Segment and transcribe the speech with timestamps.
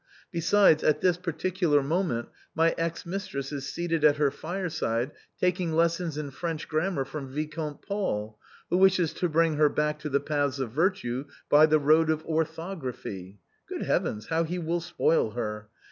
[0.31, 6.17] Besides, at this particular moment, my ex mistress is seated at her fireside taking lessons
[6.17, 8.39] in French grammar from Vicomte Paul,
[8.71, 12.25] who wishes to bring her back to the paths of virtue by the road of
[12.25, 13.41] orthography.
[13.69, 15.69] Good heavens, how he will spoil her